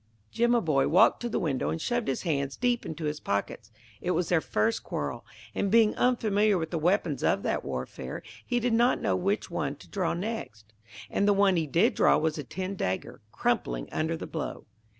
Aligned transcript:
Jimaboy 0.33 0.89
walked 0.89 1.19
to 1.21 1.29
the 1.29 1.37
window 1.37 1.69
and 1.69 1.79
shoved 1.79 2.07
his 2.07 2.23
hands 2.23 2.55
deep 2.57 2.87
into 2.87 3.03
his 3.03 3.19
pockets. 3.19 3.69
It 4.01 4.09
was 4.17 4.29
their 4.29 4.41
first 4.41 4.83
quarrel, 4.83 5.23
and 5.53 5.69
being 5.69 5.95
unfamiliar 5.95 6.57
with 6.57 6.71
the 6.71 6.79
weapons 6.79 7.23
of 7.23 7.43
that 7.43 7.63
warfare, 7.63 8.23
he 8.43 8.59
did 8.59 8.73
not 8.73 8.99
know 8.99 9.15
which 9.15 9.51
one 9.51 9.75
to 9.75 9.87
draw 9.87 10.15
next. 10.15 10.73
And 11.11 11.27
the 11.27 11.33
one 11.33 11.55
he 11.55 11.67
did 11.67 11.93
draw 11.93 12.17
was 12.17 12.39
a 12.39 12.43
tin 12.43 12.75
dagger, 12.75 13.21
crumpling 13.31 13.89
under 13.91 14.17
the 14.17 14.25
blow. 14.25 14.65